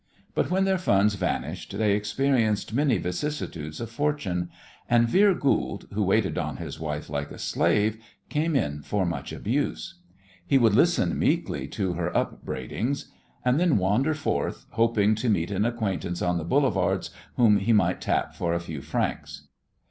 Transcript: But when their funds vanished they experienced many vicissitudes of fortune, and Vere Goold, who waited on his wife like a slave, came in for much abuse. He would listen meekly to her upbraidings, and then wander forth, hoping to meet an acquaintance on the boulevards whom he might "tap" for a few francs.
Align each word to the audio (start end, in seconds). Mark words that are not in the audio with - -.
But 0.33 0.49
when 0.49 0.65
their 0.65 0.79
funds 0.79 1.13
vanished 1.13 1.77
they 1.77 1.91
experienced 1.93 2.73
many 2.73 2.97
vicissitudes 2.97 3.79
of 3.79 3.91
fortune, 3.91 4.49
and 4.89 5.07
Vere 5.07 5.35
Goold, 5.35 5.85
who 5.93 6.01
waited 6.01 6.39
on 6.39 6.57
his 6.57 6.79
wife 6.79 7.07
like 7.07 7.29
a 7.29 7.37
slave, 7.37 8.03
came 8.27 8.55
in 8.55 8.81
for 8.81 9.05
much 9.05 9.31
abuse. 9.31 9.99
He 10.43 10.57
would 10.57 10.73
listen 10.73 11.19
meekly 11.19 11.67
to 11.67 11.93
her 11.93 12.09
upbraidings, 12.17 13.11
and 13.45 13.59
then 13.59 13.77
wander 13.77 14.15
forth, 14.15 14.65
hoping 14.71 15.13
to 15.13 15.29
meet 15.29 15.51
an 15.51 15.65
acquaintance 15.65 16.23
on 16.23 16.39
the 16.39 16.45
boulevards 16.45 17.11
whom 17.35 17.57
he 17.59 17.71
might 17.71 18.01
"tap" 18.01 18.33
for 18.33 18.55
a 18.55 18.59
few 18.59 18.81
francs. 18.81 19.49